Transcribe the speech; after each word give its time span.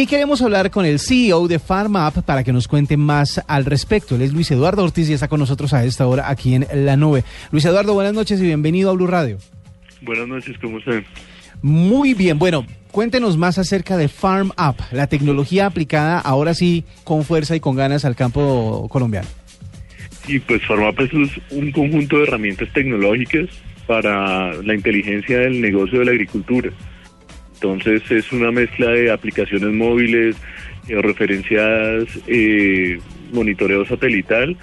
Y 0.00 0.06
queremos 0.06 0.40
hablar 0.42 0.70
con 0.70 0.86
el 0.86 1.00
CEO 1.00 1.48
de 1.48 1.58
PharmUp 1.58 2.22
para 2.24 2.44
que 2.44 2.52
nos 2.52 2.68
cuente 2.68 2.96
más 2.96 3.42
al 3.48 3.64
respecto. 3.64 4.14
Él 4.14 4.22
es 4.22 4.32
Luis 4.32 4.48
Eduardo 4.48 4.84
Ortiz 4.84 5.10
y 5.10 5.12
está 5.12 5.26
con 5.26 5.40
nosotros 5.40 5.74
a 5.74 5.84
esta 5.84 6.06
hora 6.06 6.30
aquí 6.30 6.54
en 6.54 6.68
La 6.72 6.96
Nube. 6.96 7.24
Luis 7.50 7.64
Eduardo, 7.64 7.94
buenas 7.94 8.14
noches 8.14 8.40
y 8.40 8.44
bienvenido 8.44 8.90
a 8.90 8.92
Blue 8.92 9.08
Radio. 9.08 9.38
Buenas 10.02 10.28
noches, 10.28 10.56
¿cómo 10.62 10.78
están? 10.78 11.04
Muy 11.62 12.14
bien, 12.14 12.38
bueno, 12.38 12.64
cuéntenos 12.92 13.36
más 13.36 13.58
acerca 13.58 13.96
de 13.96 14.08
PharmUp, 14.08 14.78
la 14.92 15.08
tecnología 15.08 15.66
aplicada 15.66 16.20
ahora 16.20 16.54
sí 16.54 16.84
con 17.02 17.24
fuerza 17.24 17.56
y 17.56 17.60
con 17.60 17.74
ganas 17.74 18.04
al 18.04 18.14
campo 18.14 18.86
colombiano. 18.88 19.26
Sí, 20.28 20.38
pues 20.38 20.62
PharmUp 20.64 21.00
es 21.00 21.12
un 21.50 21.72
conjunto 21.72 22.18
de 22.18 22.22
herramientas 22.22 22.68
tecnológicas 22.72 23.48
para 23.88 24.54
la 24.62 24.74
inteligencia 24.76 25.40
del 25.40 25.60
negocio 25.60 25.98
de 25.98 26.04
la 26.04 26.12
agricultura. 26.12 26.70
Entonces 27.60 28.08
es 28.10 28.30
una 28.30 28.52
mezcla 28.52 28.90
de 28.90 29.10
aplicaciones 29.10 29.72
móviles, 29.72 30.36
eh, 30.88 31.02
referenciadas, 31.02 32.06
eh, 32.28 33.00
monitoreo 33.32 33.84
satelital 33.84 34.56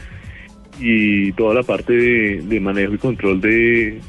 y 0.79 1.33
toda 1.33 1.55
la 1.55 1.63
parte 1.63 1.93
de, 1.93 2.59
manejo 2.61 2.93
y 2.93 2.97
control 2.97 3.41
de, 3.41 3.99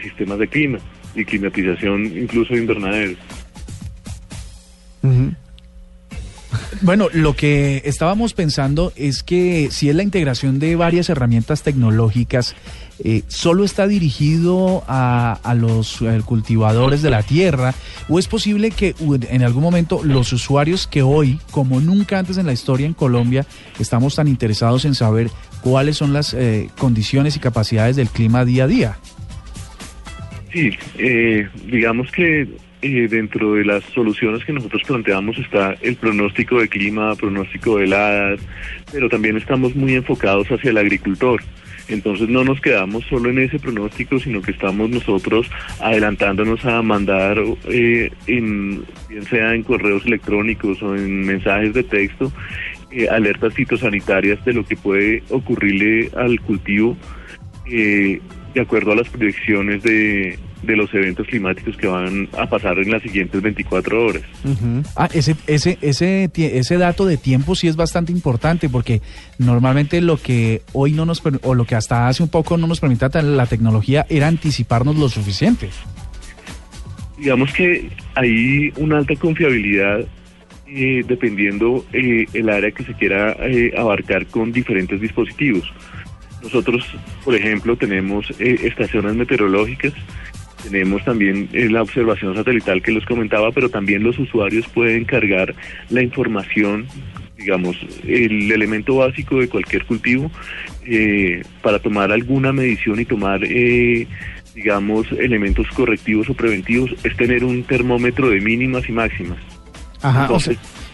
sistemas 0.00 0.38
de 0.38 0.46
clima 0.46 0.78
y 1.16 1.24
climatización 1.24 2.06
incluso 2.06 2.54
de 2.54 2.60
invernaderos. 2.60 3.18
Bueno, 6.82 7.08
lo 7.12 7.34
que 7.34 7.82
estábamos 7.84 8.34
pensando 8.34 8.92
es 8.96 9.22
que 9.22 9.68
si 9.70 9.88
es 9.88 9.96
la 9.96 10.02
integración 10.02 10.58
de 10.58 10.76
varias 10.76 11.08
herramientas 11.08 11.62
tecnológicas, 11.62 12.54
eh, 13.02 13.22
¿solo 13.28 13.64
está 13.64 13.86
dirigido 13.86 14.84
a, 14.86 15.54
los 15.58 16.02
eh, 16.02 16.20
cultivadores 16.24 17.02
de 17.02 17.10
la 17.10 17.22
tierra? 17.22 17.74
¿O 18.08 18.18
es 18.18 18.26
posible 18.28 18.70
que 18.70 18.94
en 19.30 19.42
algún 19.42 19.62
momento 19.62 20.02
los 20.04 20.32
usuarios 20.32 20.86
que 20.86 21.02
hoy, 21.02 21.38
como 21.50 21.80
nunca 21.80 22.18
antes 22.18 22.36
en 22.36 22.46
la 22.46 22.52
historia 22.52 22.86
en 22.86 22.94
Colombia, 22.94 23.46
estamos 23.78 24.16
tan 24.16 24.28
interesados 24.28 24.84
en 24.84 24.94
saber 24.94 25.30
cuáles 25.62 25.96
son 25.96 26.12
las 26.12 26.34
eh, 26.34 26.68
condiciones 26.76 27.36
y 27.36 27.40
capacidades 27.40 27.96
del 27.96 28.08
clima 28.08 28.44
día 28.44 28.64
a 28.64 28.68
día? 28.68 28.98
Sí, 30.52 30.70
digamos 31.70 32.10
que 32.12 32.48
eh, 32.86 33.08
dentro 33.08 33.54
de 33.54 33.64
las 33.64 33.84
soluciones 33.84 34.44
que 34.44 34.52
nosotros 34.52 34.82
planteamos 34.86 35.38
está 35.38 35.74
el 35.82 35.96
pronóstico 35.96 36.60
de 36.60 36.68
clima, 36.68 37.14
pronóstico 37.14 37.78
de 37.78 37.84
heladas, 37.84 38.40
pero 38.92 39.08
también 39.08 39.36
estamos 39.36 39.74
muy 39.74 39.94
enfocados 39.94 40.48
hacia 40.48 40.70
el 40.70 40.78
agricultor. 40.78 41.42
Entonces 41.88 42.28
no 42.28 42.42
nos 42.42 42.60
quedamos 42.60 43.04
solo 43.04 43.30
en 43.30 43.38
ese 43.38 43.58
pronóstico, 43.58 44.18
sino 44.18 44.42
que 44.42 44.50
estamos 44.50 44.90
nosotros 44.90 45.48
adelantándonos 45.80 46.64
a 46.64 46.82
mandar, 46.82 47.38
eh, 47.68 48.10
en, 48.26 48.84
bien 49.08 49.22
sea 49.28 49.54
en 49.54 49.62
correos 49.62 50.04
electrónicos 50.06 50.82
o 50.82 50.96
en 50.96 51.26
mensajes 51.26 51.74
de 51.74 51.84
texto, 51.84 52.32
eh, 52.90 53.08
alertas 53.08 53.54
fitosanitarias 53.54 54.44
de 54.44 54.52
lo 54.52 54.64
que 54.64 54.76
puede 54.76 55.22
ocurrirle 55.30 56.10
al 56.16 56.40
cultivo 56.40 56.96
de 57.66 58.20
acuerdo 58.62 58.92
a 58.92 58.96
las 58.96 59.08
proyecciones 59.08 59.82
de, 59.82 60.38
de 60.66 60.76
los 60.76 60.92
eventos 60.92 61.26
climáticos 61.26 61.76
que 61.76 61.86
van 61.86 62.28
a 62.36 62.46
pasar 62.48 62.78
en 62.78 62.90
las 62.90 63.02
siguientes 63.02 63.40
24 63.40 64.04
horas. 64.04 64.22
Ah, 64.96 65.08
ese, 65.12 65.36
ese, 65.46 65.78
ese, 65.80 66.30
ese 66.34 66.76
dato 66.76 67.06
de 67.06 67.16
tiempo 67.16 67.54
sí 67.54 67.68
es 67.68 67.76
bastante 67.76 68.12
importante 68.12 68.68
porque 68.68 69.00
normalmente 69.38 70.00
lo 70.00 70.16
que 70.16 70.62
hoy 70.72 70.92
no 70.92 71.06
nos, 71.06 71.22
o 71.42 71.54
lo 71.54 71.64
que 71.64 71.74
hasta 71.74 72.08
hace 72.08 72.22
un 72.22 72.28
poco 72.28 72.56
no 72.56 72.66
nos 72.66 72.80
permitía 72.80 72.96
la 73.22 73.46
tecnología 73.46 74.06
era 74.08 74.28
anticiparnos 74.28 74.96
lo 74.96 75.08
suficiente. 75.08 75.68
Digamos 77.18 77.52
que 77.52 77.90
hay 78.14 78.72
una 78.76 78.98
alta 78.98 79.14
confiabilidad 79.16 80.00
eh, 80.68 81.04
dependiendo 81.06 81.84
eh, 81.92 82.26
el 82.32 82.48
área 82.48 82.70
que 82.70 82.84
se 82.84 82.92
quiera 82.94 83.36
eh, 83.40 83.72
abarcar 83.76 84.26
con 84.26 84.52
diferentes 84.52 85.00
dispositivos. 85.00 85.72
Nosotros, 86.42 86.84
por 87.24 87.34
ejemplo, 87.34 87.76
tenemos 87.76 88.30
estaciones 88.38 89.14
meteorológicas 89.14 89.92
tenemos 90.62 91.04
también 91.04 91.48
eh, 91.52 91.68
la 91.68 91.82
observación 91.82 92.34
satelital 92.34 92.82
que 92.82 92.92
les 92.92 93.04
comentaba, 93.04 93.52
pero 93.52 93.68
también 93.68 94.02
los 94.02 94.18
usuarios 94.18 94.66
pueden 94.68 95.04
cargar 95.04 95.54
la 95.90 96.02
información, 96.02 96.86
digamos, 97.36 97.76
el 98.06 98.50
elemento 98.50 98.96
básico 98.96 99.40
de 99.40 99.48
cualquier 99.48 99.84
cultivo 99.84 100.30
eh, 100.84 101.42
para 101.62 101.78
tomar 101.78 102.10
alguna 102.12 102.52
medición 102.52 103.00
y 103.00 103.04
tomar, 103.04 103.40
eh, 103.44 104.06
digamos, 104.54 105.10
elementos 105.12 105.68
correctivos 105.68 106.28
o 106.30 106.34
preventivos, 106.34 106.90
es 107.04 107.16
tener 107.16 107.44
un 107.44 107.62
termómetro 107.62 108.30
de 108.30 108.40
mínimas 108.40 108.88
y 108.88 108.92
máximas. 108.92 109.38
Ajá, 110.02 110.28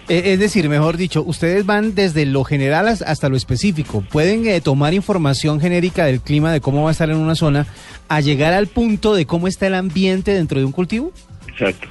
es 0.09 0.39
decir, 0.39 0.69
mejor 0.69 0.97
dicho, 0.97 1.23
ustedes 1.23 1.65
van 1.65 1.95
desde 1.95 2.27
lo 2.27 2.45
general 2.45 2.89
hasta 2.89 3.29
lo 3.29 3.37
específico. 3.37 4.03
Pueden 4.11 4.61
tomar 4.61 4.95
información 4.95 5.61
genérica 5.61 6.05
del 6.07 6.21
clima, 6.21 6.53
de 6.53 6.61
cómo 6.61 6.83
va 6.83 6.91
a 6.91 6.93
estar 6.93 7.11
en 7.11 7.17
una 7.17 7.35
zona, 7.35 7.67
a 8.09 8.21
llegar 8.21 8.53
al 8.53 8.67
punto 8.67 9.15
de 9.15 9.27
cómo 9.27 9.49
está 9.49 9.67
el 9.67 9.75
ambiente 9.75 10.33
dentro 10.33 10.59
de 10.59 10.65
un 10.65 10.73
cultivo? 10.73 11.13
Exacto. 11.49 11.89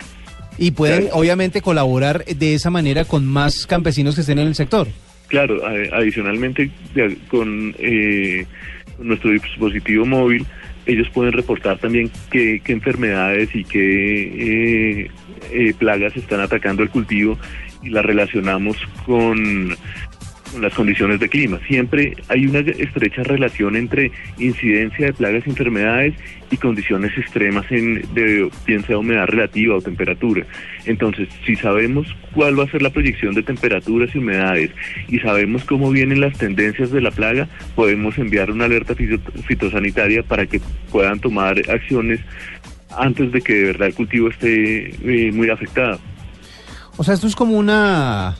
Y 0.57 0.71
pueden 0.71 1.07
obviamente 1.13 1.61
colaborar 1.61 2.25
de 2.25 2.53
esa 2.53 2.69
manera 2.69 3.05
con 3.05 3.25
más 3.25 3.65
campesinos 3.65 4.15
que 4.15 4.21
estén 4.21 4.39
en 4.39 4.47
el 4.47 4.55
sector. 4.55 4.87
Claro, 5.27 5.61
adicionalmente 5.93 6.69
con, 7.29 7.73
eh, 7.79 8.45
con 8.97 9.07
nuestro 9.07 9.31
dispositivo 9.31 10.05
móvil, 10.05 10.45
ellos 10.85 11.07
pueden 11.13 11.31
reportar 11.31 11.77
también 11.77 12.11
qué, 12.29 12.61
enfermedades 12.67 13.49
y 13.55 13.63
qué 13.63 15.03
eh, 15.03 15.11
eh, 15.51 15.73
plagas 15.77 16.15
están 16.17 16.41
atacando 16.41 16.83
el 16.83 16.89
cultivo 16.89 17.37
y 17.83 17.89
las 17.89 18.05
relacionamos 18.05 18.77
con 19.05 19.75
las 20.59 20.73
condiciones 20.73 21.19
de 21.19 21.29
clima. 21.29 21.59
Siempre 21.67 22.15
hay 22.27 22.45
una 22.45 22.59
estrecha 22.59 23.23
relación 23.23 23.75
entre 23.75 24.11
incidencia 24.37 25.07
de 25.07 25.13
plagas 25.13 25.43
y 25.45 25.51
enfermedades 25.51 26.15
y 26.49 26.57
condiciones 26.57 27.17
extremas 27.17 27.65
en 27.71 28.01
de 28.13 28.49
bien 28.65 28.83
sea 28.85 28.97
humedad 28.97 29.27
relativa 29.27 29.75
o 29.75 29.81
temperatura. 29.81 30.45
Entonces, 30.85 31.29
si 31.45 31.55
sabemos 31.55 32.07
cuál 32.33 32.59
va 32.59 32.65
a 32.65 32.71
ser 32.71 32.81
la 32.81 32.89
proyección 32.89 33.33
de 33.33 33.43
temperaturas 33.43 34.13
y 34.13 34.17
humedades 34.17 34.71
y 35.07 35.19
sabemos 35.19 35.63
cómo 35.63 35.89
vienen 35.89 36.19
las 36.19 36.37
tendencias 36.37 36.91
de 36.91 37.01
la 37.01 37.11
plaga, 37.11 37.47
podemos 37.75 38.17
enviar 38.17 38.51
una 38.51 38.65
alerta 38.65 38.95
fitosanitaria 39.47 40.23
para 40.23 40.45
que 40.45 40.59
puedan 40.91 41.19
tomar 41.19 41.61
acciones 41.69 42.19
antes 42.97 43.31
de 43.31 43.41
que 43.41 43.53
de 43.53 43.63
verdad 43.65 43.87
el 43.87 43.93
cultivo 43.93 44.29
esté 44.29 44.89
eh, 44.89 45.31
muy 45.31 45.49
afectado. 45.49 45.99
O 46.97 47.03
sea, 47.03 47.13
esto 47.13 47.27
es 47.27 47.35
como 47.35 47.57
una 47.57 48.35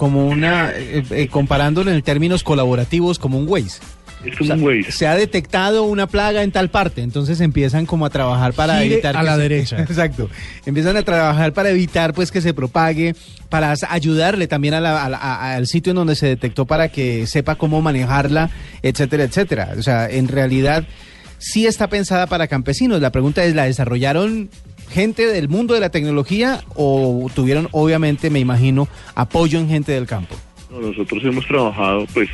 como 0.00 0.26
una, 0.28 0.70
eh, 0.74 1.04
eh, 1.10 1.28
comparándolo 1.28 1.92
en 1.92 2.00
términos 2.00 2.42
colaborativos, 2.42 3.18
como 3.18 3.38
un 3.38 3.46
Waze. 3.46 3.80
Es 4.24 4.40
un 4.40 4.62
Waze. 4.62 4.92
Se 4.92 5.06
ha 5.06 5.14
detectado 5.14 5.82
una 5.82 6.06
plaga 6.06 6.42
en 6.42 6.52
tal 6.52 6.70
parte, 6.70 7.02
entonces 7.02 7.38
empiezan 7.42 7.84
como 7.84 8.06
a 8.06 8.10
trabajar 8.10 8.54
para 8.54 8.82
evitar... 8.82 9.14
A 9.14 9.22
la 9.22 9.36
derecha. 9.36 9.78
exacto. 9.82 10.30
Empiezan 10.64 10.96
a 10.96 11.02
trabajar 11.02 11.52
para 11.52 11.68
evitar 11.68 12.14
pues 12.14 12.30
que 12.30 12.40
se 12.40 12.54
propague, 12.54 13.14
para 13.50 13.74
ayudarle 13.90 14.46
también 14.46 14.72
al 14.72 15.66
sitio 15.66 15.90
en 15.90 15.96
donde 15.96 16.16
se 16.16 16.28
detectó 16.28 16.64
para 16.64 16.88
que 16.88 17.26
sepa 17.26 17.56
cómo 17.56 17.82
manejarla, 17.82 18.48
etcétera, 18.82 19.24
etcétera. 19.24 19.74
O 19.76 19.82
sea, 19.82 20.08
en 20.08 20.28
realidad 20.28 20.86
sí 21.36 21.66
está 21.66 21.88
pensada 21.88 22.26
para 22.26 22.46
campesinos. 22.46 23.02
La 23.02 23.12
pregunta 23.12 23.44
es, 23.44 23.54
¿la 23.54 23.64
desarrollaron 23.64 24.48
gente 24.90 25.26
del 25.26 25.48
mundo 25.48 25.74
de 25.74 25.80
la 25.80 25.90
tecnología 25.90 26.60
o 26.74 27.30
tuvieron, 27.34 27.68
obviamente, 27.72 28.30
me 28.30 28.40
imagino, 28.40 28.88
apoyo 29.14 29.58
en 29.58 29.68
gente 29.68 29.92
del 29.92 30.06
campo? 30.06 30.36
nosotros 30.70 31.24
hemos 31.24 31.46
trabajado, 31.46 32.06
pues, 32.14 32.28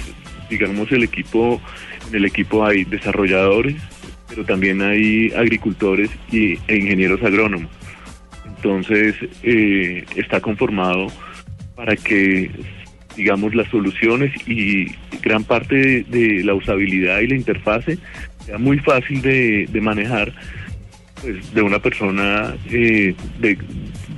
digamos, 0.50 0.92
el 0.92 1.04
equipo, 1.04 1.60
en 2.08 2.16
el 2.16 2.24
equipo 2.26 2.64
hay 2.66 2.84
desarrolladores, 2.84 3.76
pero 4.28 4.44
también 4.44 4.82
hay 4.82 5.32
agricultores 5.32 6.10
y, 6.30 6.58
e 6.68 6.76
ingenieros 6.76 7.22
agrónomos. 7.22 7.70
Entonces, 8.44 9.14
eh, 9.42 10.04
está 10.16 10.40
conformado 10.40 11.06
para 11.76 11.96
que, 11.96 12.50
digamos, 13.16 13.54
las 13.54 13.68
soluciones 13.68 14.32
y 14.46 14.94
gran 15.22 15.44
parte 15.44 16.04
de, 16.04 16.44
la 16.44 16.54
usabilidad 16.54 17.20
y 17.20 17.28
la 17.28 17.36
interfase 17.36 17.98
sea 18.44 18.58
muy 18.58 18.78
fácil 18.78 19.22
de 19.22 19.80
manejar 19.80 20.32
pues, 21.20 21.54
de 21.54 21.62
una 21.62 21.78
persona, 21.78 22.54
eh, 22.70 23.14
de, 23.38 23.58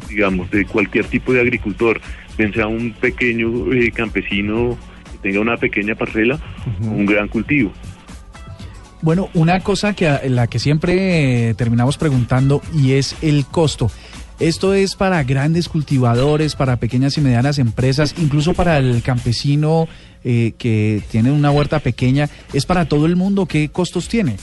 digamos, 0.09 0.50
de 0.50 0.65
cualquier 0.65 1.05
tipo 1.06 1.33
de 1.33 1.41
agricultor, 1.41 2.00
bien 2.37 2.53
sea 2.53 2.67
un 2.67 2.93
pequeño 2.93 3.73
eh, 3.73 3.91
campesino 3.91 4.77
que 5.12 5.19
tenga 5.29 5.41
una 5.41 5.56
pequeña 5.56 5.95
parcela 5.95 6.39
un 6.81 7.06
gran 7.06 7.29
cultivo. 7.29 7.73
Bueno, 9.00 9.29
una 9.35 9.61
cosa 9.61 9.95
que 9.95 10.11
la 10.29 10.49
que 10.49 10.59
siempre 10.59 11.55
terminamos 11.55 11.99
preguntando 11.99 12.62
y 12.75 12.93
es 12.93 13.17
el 13.23 13.47
costo. 13.47 13.91
Esto 14.41 14.73
es 14.73 14.94
para 14.94 15.23
grandes 15.25 15.69
cultivadores, 15.69 16.55
para 16.55 16.77
pequeñas 16.77 17.17
y 17.19 17.21
medianas 17.21 17.59
empresas, 17.59 18.15
incluso 18.19 18.55
para 18.55 18.79
el 18.79 19.03
campesino 19.03 19.89
eh, 20.23 20.53
que 20.59 21.03
tiene 21.11 21.33
una 21.33 21.51
huerta 21.51 21.81
pequeña. 21.81 22.29
¿Es 22.53 22.65
para 22.65 22.87
todo 22.87 23.06
el 23.06 23.17
mundo? 23.17 23.47
¿Qué 23.47 23.69
costos 23.69 24.09
tiene? 24.09 24.37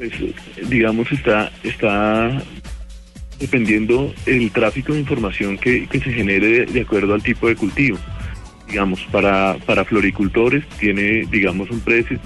Pues 0.00 0.70
digamos 0.70 1.12
está 1.12 1.52
está 1.62 2.42
dependiendo 3.38 4.14
el 4.24 4.50
tráfico 4.50 4.94
de 4.94 5.00
información 5.00 5.58
que, 5.58 5.86
que 5.88 6.00
se 6.00 6.10
genere 6.10 6.64
de, 6.64 6.80
acuerdo 6.80 7.14
al 7.14 7.22
tipo 7.22 7.48
de 7.48 7.56
cultivo. 7.56 7.98
Digamos, 8.66 9.00
para, 9.10 9.56
para 9.66 9.84
floricultores 9.84 10.64
tiene, 10.78 11.26
digamos, 11.30 11.70
un 11.70 11.80
precio 11.80 12.18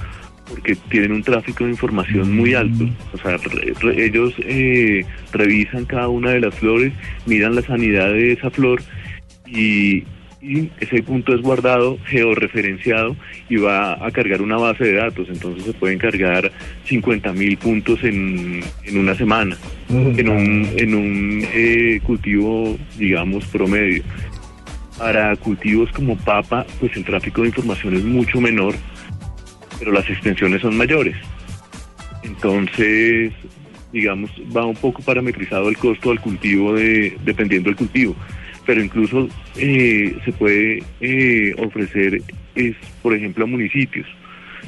porque 0.49 0.77
tienen 0.91 1.13
un 1.13 1.23
tráfico 1.23 1.65
de 1.65 1.71
información 1.71 2.37
muy 2.37 2.55
alto. 2.55 2.85
O 3.13 3.19
sea, 3.19 3.39
ellos 3.97 4.35
eh, 4.41 5.05
revisan 5.33 5.85
cada 5.85 6.09
una 6.09 6.33
de 6.33 6.41
las 6.41 6.55
flores, 6.55 6.93
miran 7.27 7.55
la 7.55 7.63
sanidad 7.63 8.09
de 8.09 8.33
esa 8.33 8.51
flor 8.51 8.83
y, 9.47 10.03
ese 10.81 11.03
punto 11.03 11.35
es 11.35 11.41
guardado, 11.41 11.99
georreferenciado 12.07 13.17
y 13.49 13.57
va 13.57 14.05
a 14.05 14.11
cargar 14.11 14.43
una 14.43 14.57
base 14.57 14.85
de 14.85 14.95
datos. 14.95 15.29
Entonces 15.29 15.65
se 15.65 15.73
pueden 15.73 15.99
cargar 15.99 16.51
50 16.85 17.33
mil 17.33 17.57
puntos 17.57 18.03
en, 18.05 18.63
en, 18.85 18.99
una 18.99 19.15
semana, 19.15 19.57
en 19.89 20.29
un, 20.29 20.69
en 20.77 20.95
un 20.95 21.47
eh, 21.53 22.01
cultivo, 22.05 22.77
digamos, 22.99 23.47
promedio. 23.47 24.03
Para 24.99 25.35
cultivos 25.37 25.91
como 25.91 26.17
papa, 26.17 26.65
pues 26.79 26.97
el 26.97 27.05
tráfico 27.05 27.43
de 27.43 27.49
información 27.49 27.95
es 27.95 28.05
mucho 28.05 28.41
menor 28.41 28.75
pero 29.79 29.93
las 29.93 30.09
extensiones 30.09 30.63
son 30.63 30.77
mayores. 30.77 31.17
Entonces, 32.23 33.33
digamos, 33.93 34.31
va 34.57 34.65
un 34.65 34.77
poco 34.77 35.03
parametrizado 35.03 35.69
el 35.69 35.77
costo 35.77 36.11
del 36.11 36.21
cultivo 36.21 36.75
de, 36.75 37.17
dependiendo 37.25 37.69
del 37.69 37.77
cultivo. 37.77 38.17
Pero 38.67 38.83
incluso 38.83 39.29
eh, 39.57 40.17
se 40.25 40.33
puede 40.33 40.83
eh, 41.01 41.55
ofrecer, 41.59 42.23
es, 42.55 42.77
por 43.03 43.15
ejemplo, 43.15 43.45
a 43.45 43.47
municipios, 43.47 44.07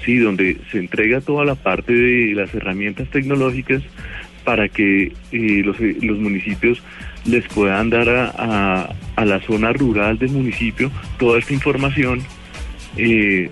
¿sí? 0.04 0.18
donde 0.18 0.58
se 0.70 0.78
entrega 0.78 1.20
toda 1.20 1.44
la 1.44 1.54
parte 1.54 1.92
de 1.92 2.34
las 2.34 2.54
herramientas 2.54 3.08
tecnológicas 3.10 3.82
para 4.44 4.68
que 4.68 5.12
eh, 5.32 5.62
los, 5.64 5.80
los, 5.80 6.18
municipios 6.18 6.82
les 7.24 7.46
puedan 7.48 7.90
dar 7.90 8.08
a, 8.08 8.94
a, 9.16 9.24
la 9.24 9.40
zona 9.40 9.72
rural 9.72 10.18
del 10.18 10.30
municipio 10.30 10.92
toda 11.18 11.40
esta 11.40 11.52
información 11.52 12.22
eh, 12.96 13.50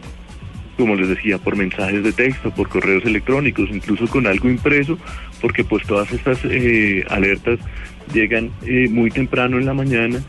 como 0.77 0.97
les 0.97 1.09
decía, 1.09 1.39
por 1.39 1.57
mensajes 1.57 2.03
de 2.03 2.13
texto, 2.13 2.51
por 2.51 2.69
correos 2.69 3.05
electrónicos, 3.05 3.71
incluso 3.71 4.09
con 4.09 4.27
algo 4.27 4.49
impreso, 4.49 4.99
porque 5.41 5.63
pues 5.65 5.87
todas 5.87 6.11
estas 6.13 6.41
eh, 6.45 7.05
alertas 7.09 7.61
llegan 8.13 8.51
eh, 8.67 8.89
muy 8.89 9.11
temprano 9.11 9.59
en 9.59 9.67
la 9.67 9.75
mañana, 9.75 10.21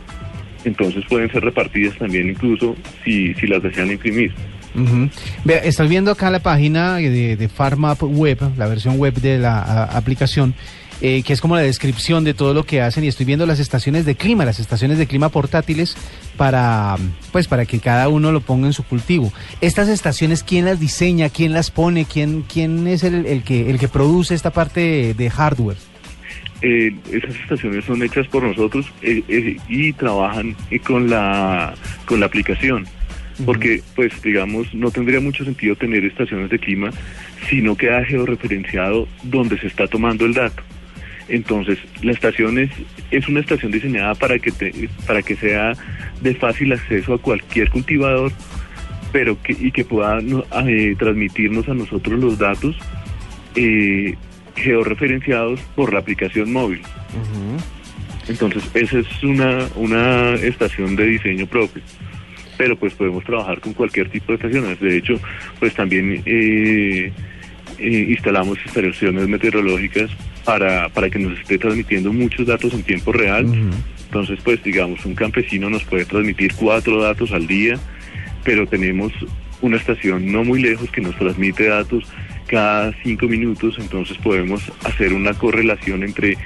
entonces 0.63 1.04
pueden 1.07 1.31
ser 1.31 1.44
repartidas 1.44 1.98
también 1.98 2.30
incluso 2.30 2.75
si, 3.04 3.33
si 3.36 3.48
las 3.48 3.62
desean 3.62 3.92
imprimir. 3.92 4.33
Vea, 5.45 5.60
estás 5.60 5.88
viendo 5.88 6.12
acá 6.12 6.30
la 6.30 6.39
página 6.39 6.95
de, 6.95 7.38
de 7.38 7.50
Web, 8.01 8.39
la 8.57 8.68
versión 8.68 8.98
web 8.98 9.13
de 9.13 9.38
la 9.39 9.83
aplicación. 9.86 10.54
Eh, 11.01 11.24
que 11.24 11.33
es 11.33 11.42
como 11.42 11.57
la 11.57 11.62
descripción 11.62 12.24
de 12.24 12.33
todo 12.33 12.54
lo 12.54 12.63
que 12.63 12.81
hacen 12.81 13.04
y 13.04 13.10
estoy 13.10 13.25
viendo 13.25 13.45
las 13.45 13.60
estaciones 13.60 14.06
de 14.06 14.16
clima, 14.16 14.45
las 14.45 14.62
estaciones 14.62 14.98
de 14.98 15.07
clima 15.07 15.28
portátiles 15.28 15.98
para, 16.38 16.95
pues, 17.33 17.50
para 17.50 17.66
que 17.66 17.80
cada 17.80 18.07
uno 18.07 18.31
lo 18.31 18.39
ponga 18.39 18.68
en 18.68 18.74
su 18.74 18.83
cultivo. 18.83 19.33
Estas 19.60 19.89
estaciones, 19.89 20.42
¿quién 20.42 20.63
las 20.63 20.80
diseña? 20.80 21.28
¿Quién 21.28 21.51
las 21.51 21.69
pone? 21.69 22.06
¿Quién, 22.06 22.44
quién 22.44 22.88
es 22.88 23.04
el, 23.04 23.44
que, 23.44 23.69
el 23.69 23.78
que 23.78 23.89
produce 23.89 24.36
esta 24.36 24.51
parte 24.51 25.13
de, 25.13 25.30
hardware? 25.30 25.78
Eh, 26.62 26.96
esas 27.12 27.36
estaciones 27.36 27.86
son 27.86 28.02
hechas 28.02 28.28
por 28.28 28.44
nosotros 28.44 28.92
eh, 29.02 29.57
y 29.68 29.94
trabajan 29.94 30.56
con 30.86 31.10
la, 31.10 31.74
con 32.06 32.19
la 32.19 32.28
aplicación 32.28 32.88
porque 33.46 33.81
pues 33.96 34.22
digamos 34.22 34.74
no 34.74 34.92
tendría 34.92 35.19
mucho 35.19 35.44
sentido 35.44 35.75
tener 35.75 36.06
estaciones 36.06 36.50
de 36.50 36.60
clima 36.60 36.92
si 37.50 37.62
no 37.62 37.75
queda 37.75 38.06
georreferenciado 38.06 39.07
donde 39.24 39.57
se 39.60 39.68
está 39.68 39.88
tomando 39.88 40.25
el 40.25 40.34
dato. 40.34 40.63
Entonces, 41.28 41.80
la 42.04 42.12
estación 42.12 42.60
es, 42.60 42.69
es 43.10 43.28
una 43.28 43.40
estación 43.40 43.72
diseñada 43.72 44.13
para 44.13 44.38
que, 44.38 44.52
para 45.07 45.24
que 45.24 45.36
sea 45.36 45.74
de 46.22 46.36
fácil 46.36 46.72
acceso 46.74 47.16
a 47.16 47.18
cualquier 47.18 47.69
cultivador, 47.72 48.31
pero 49.12 49.42
que, 49.42 49.54
y 49.60 49.72
que 49.72 49.84
pueda 49.84 50.19
eh, 50.19 50.96
transmitirnos 50.98 51.68
a 51.68 51.74
nosotros 51.74 52.19
los 52.19 52.38
datos 52.38 52.78
eh, 53.56 54.16
georreferenciados 54.56 55.60
por 55.75 55.94
la 55.94 56.00
aplicación 56.00 56.52
móvil. 56.52 56.81
Entonces, 58.28 58.63
esa 58.74 59.00
es 59.00 59.24
una, 59.24 59.68
una 59.75 60.34
estación 60.36 60.96
de 60.96 61.06
diseño 61.06 61.46
propio 61.46 61.84
pero 62.57 62.78
pues 62.78 62.94
podemos 62.94 63.24
trabajar 63.24 63.60
con 63.60 63.74
cualquier 63.74 64.10
tipo 64.10 64.28
de 64.31 64.36
estaciones. 64.36 64.80
De 64.80 64.98
hecho, 64.98 65.19
pues 65.60 65.74
también 65.74 66.22
eh, 66.25 67.12
eh, 67.78 68.06
instalamos 68.10 68.57
instalaciones 68.63 69.28
meteorológicas 69.28 70.10
para, 70.44 70.90
para 70.90 71.10
que 71.10 71.19
nos 71.19 71.40
esté 71.40 71.57
transmitiendo 71.57 72.13
muchos 72.13 72.46
datos 72.48 72.74
en 72.74 72.84
tiempo 72.84 73.12
real. 73.12 73.46
Entonces, 74.06 74.40
pues 74.44 74.63
digamos, 74.63 75.06
un 75.06 75.16
campesino 75.16 75.69
nos 75.69 75.84
puede 75.84 76.06
transmitir 76.06 76.54
cuatro 76.56 77.02
datos 77.02 77.31
al 77.31 77.48
día, 77.48 77.78
pero 78.44 78.66
tenemos 78.68 79.12
una 79.62 79.78
estación 79.78 80.31
no 80.31 80.44
muy 80.44 80.62
lejos 80.62 80.90
que 80.92 81.02
nos 81.02 81.18
transmite 81.18 81.68
datos 81.68 82.06
cada 82.47 82.94
cinco 83.03 83.27
minutos, 83.27 83.77
entonces 83.80 84.18
podemos 84.18 84.62
hacer 84.83 85.13
una 85.13 85.33
correlación 85.33 86.03
entre 86.03 86.38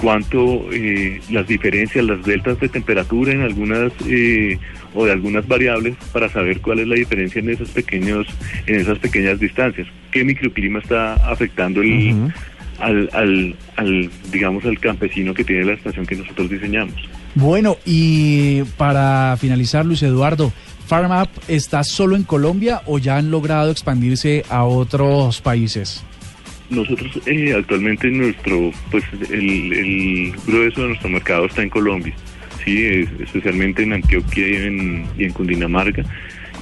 cuánto 0.00 0.68
eh, 0.72 1.20
las 1.30 1.46
diferencias, 1.46 2.04
las 2.04 2.24
deltas 2.24 2.60
de 2.60 2.68
temperatura 2.68 3.32
en 3.32 3.42
algunas 3.42 3.92
eh, 4.06 4.58
o 4.94 5.04
de 5.04 5.12
algunas 5.12 5.46
variables 5.46 5.96
para 6.12 6.28
saber 6.28 6.60
cuál 6.60 6.78
es 6.78 6.88
la 6.88 6.94
diferencia 6.94 7.40
en 7.40 7.50
esos 7.50 7.70
pequeños, 7.70 8.26
en 8.66 8.76
esas 8.76 8.98
pequeñas 8.98 9.40
distancias. 9.40 9.88
¿Qué 10.10 10.24
microclima 10.24 10.78
está 10.78 11.14
afectando 11.14 11.82
el, 11.82 12.32
al, 12.78 13.10
al, 13.12 13.56
al, 13.76 14.10
digamos, 14.30 14.64
al 14.64 14.78
campesino 14.78 15.34
que 15.34 15.44
tiene 15.44 15.64
la 15.64 15.72
estación 15.72 16.06
que 16.06 16.16
nosotros 16.16 16.48
diseñamos? 16.50 17.08
Bueno, 17.40 17.76
y 17.86 18.64
para 18.76 19.36
finalizar, 19.36 19.86
Luis 19.86 20.02
Eduardo, 20.02 20.52
¿FarmUp 20.88 21.28
está 21.46 21.84
solo 21.84 22.16
en 22.16 22.24
Colombia 22.24 22.82
o 22.84 22.98
ya 22.98 23.16
han 23.16 23.30
logrado 23.30 23.70
expandirse 23.70 24.44
a 24.50 24.64
otros 24.64 25.40
países? 25.40 26.04
Nosotros 26.68 27.12
eh, 27.26 27.54
actualmente 27.56 28.10
nuestro, 28.10 28.72
pues 28.90 29.04
el, 29.30 30.34
grueso 30.48 30.82
de 30.82 30.88
nuestro 30.88 31.10
mercado 31.10 31.46
está 31.46 31.62
en 31.62 31.70
Colombia, 31.70 32.12
sí, 32.64 33.06
especialmente 33.20 33.84
en 33.84 33.92
Antioquia 33.92 34.48
y 34.48 34.56
en, 34.56 35.06
y 35.16 35.24
en 35.24 35.32
Cundinamarca, 35.32 36.02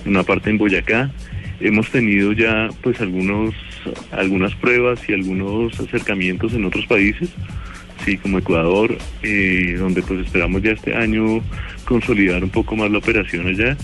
una 0.04 0.24
parte 0.24 0.50
en 0.50 0.58
Boyacá. 0.58 1.10
Hemos 1.58 1.88
tenido 1.88 2.32
ya 2.32 2.68
pues 2.82 3.00
algunos, 3.00 3.54
algunas 4.12 4.54
pruebas 4.56 5.00
y 5.08 5.14
algunos 5.14 5.80
acercamientos 5.80 6.52
en 6.52 6.66
otros 6.66 6.84
países, 6.84 7.30
sí, 8.06 8.16
como 8.16 8.38
Ecuador, 8.38 8.96
eh, 9.22 9.76
donde 9.78 10.00
pues 10.02 10.24
esperamos 10.24 10.62
ya 10.62 10.70
este 10.70 10.94
año 10.94 11.40
consolidar 11.84 12.42
un 12.42 12.50
poco 12.50 12.76
más 12.76 12.90
la 12.90 12.98
operación 12.98 13.48
allá 13.48 13.76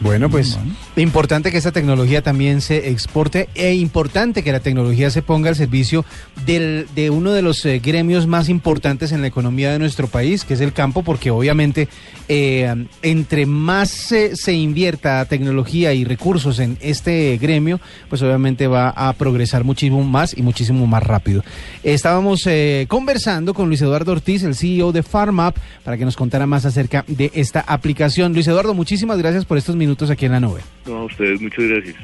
bueno, 0.00 0.30
pues 0.30 0.58
importante 0.96 1.52
que 1.52 1.58
esta 1.58 1.72
tecnología 1.72 2.22
también 2.22 2.62
se 2.62 2.88
exporte 2.88 3.50
e 3.54 3.74
importante 3.74 4.42
que 4.42 4.50
la 4.50 4.60
tecnología 4.60 5.10
se 5.10 5.20
ponga 5.20 5.50
al 5.50 5.56
servicio 5.56 6.06
del, 6.46 6.86
de 6.94 7.10
uno 7.10 7.32
de 7.32 7.42
los 7.42 7.64
eh, 7.66 7.78
gremios 7.78 8.26
más 8.26 8.48
importantes 8.48 9.12
en 9.12 9.20
la 9.20 9.26
economía 9.26 9.72
de 9.72 9.78
nuestro 9.78 10.06
país, 10.06 10.44
que 10.44 10.54
es 10.54 10.60
el 10.62 10.72
campo, 10.72 11.02
porque 11.02 11.30
obviamente 11.30 11.88
eh, 12.28 12.86
entre 13.02 13.44
más 13.44 13.90
se, 13.90 14.52
invierta 14.54 15.24
tecnología 15.26 15.92
y 15.92 16.04
recursos 16.04 16.58
en 16.58 16.78
este 16.80 17.36
gremio, 17.36 17.78
pues 18.08 18.22
obviamente 18.22 18.66
va 18.66 18.88
a 18.88 19.12
progresar 19.12 19.64
muchísimo 19.64 20.02
más 20.02 20.36
y 20.36 20.40
muchísimo 20.40 20.86
más 20.86 21.02
rápido. 21.02 21.44
Estábamos 21.82 22.46
eh, 22.46 22.86
conversando 22.88 23.52
con 23.52 23.68
Luis 23.68 23.82
Eduardo 23.82 24.12
Ortiz, 24.12 24.44
el 24.44 24.54
CEO 24.54 24.92
de 24.92 25.02
FarmUp, 25.02 25.56
para 25.84 25.98
que 25.98 26.06
nos 26.06 26.16
contara 26.16 26.46
más 26.46 26.64
acerca 26.64 27.04
de 27.06 27.30
esta 27.34 27.60
aplicación. 27.60 28.32
Luis 28.32 28.48
Eduardo, 28.48 28.72
muchísimas 28.72 29.18
gracias 29.18 29.25
gracias 29.26 29.44
por 29.44 29.58
estos 29.58 29.76
minutos 29.76 30.10
aquí 30.10 30.26
en 30.26 30.32
la 30.32 30.40
nube. 30.40 30.60
No, 30.86 30.98
a 30.98 31.04
ustedes 31.04 31.40
muchas 31.40 31.64
gracias. 31.64 31.96